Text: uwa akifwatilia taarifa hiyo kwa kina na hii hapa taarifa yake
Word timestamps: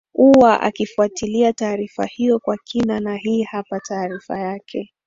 uwa 0.13 0.61
akifwatilia 0.61 1.53
taarifa 1.53 2.05
hiyo 2.05 2.39
kwa 2.39 2.57
kina 2.63 2.99
na 2.99 3.17
hii 3.17 3.43
hapa 3.43 3.79
taarifa 3.79 4.39
yake 4.39 4.93